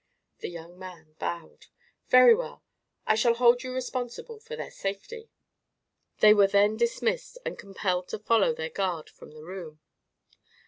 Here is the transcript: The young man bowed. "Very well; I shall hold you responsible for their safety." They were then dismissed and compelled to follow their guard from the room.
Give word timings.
The 0.39 0.49
young 0.49 0.79
man 0.79 1.15
bowed. 1.19 1.67
"Very 2.07 2.33
well; 2.33 2.63
I 3.05 3.13
shall 3.13 3.35
hold 3.35 3.61
you 3.61 3.71
responsible 3.71 4.39
for 4.39 4.55
their 4.55 4.71
safety." 4.71 5.29
They 6.21 6.33
were 6.33 6.47
then 6.47 6.75
dismissed 6.75 7.37
and 7.45 7.55
compelled 7.55 8.07
to 8.07 8.17
follow 8.17 8.55
their 8.55 8.71
guard 8.71 9.11
from 9.11 9.29
the 9.29 9.43
room. 9.43 9.79